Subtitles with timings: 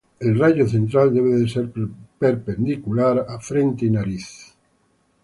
[0.19, 1.71] El "rayo central" debe ser
[2.17, 4.55] perpendicular a frente y nariz.